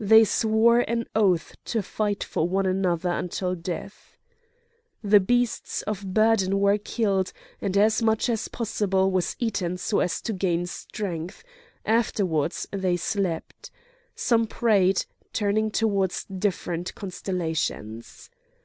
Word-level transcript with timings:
They 0.00 0.24
swore 0.24 0.80
an 0.80 1.06
oath 1.14 1.54
to 1.66 1.84
fight 1.84 2.24
for 2.24 2.48
one 2.48 2.66
another 2.66 3.10
until 3.10 3.54
death. 3.54 4.16
The 5.04 5.20
beasts 5.20 5.82
of 5.82 6.12
burden 6.12 6.58
were 6.58 6.78
killed, 6.78 7.32
and 7.60 7.76
as 7.76 8.02
much 8.02 8.28
as 8.28 8.48
possible 8.48 9.12
was 9.12 9.36
eaten 9.38 9.76
so 9.76 10.00
as 10.00 10.20
to 10.22 10.32
gain 10.32 10.66
strength; 10.66 11.44
afterwards 11.86 12.66
they 12.72 12.96
slept. 12.96 13.70
Some 14.16 14.48
prayed, 14.48 15.06
turning 15.32 15.70
towards 15.70 16.24
different 16.24 16.92
constellations. 16.96 18.30